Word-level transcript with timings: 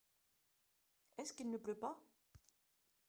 Est-ce 1.19 1.31
qu'il 1.31 1.51
ne 1.51 1.57
pleut 1.57 1.77
pas? 1.77 1.95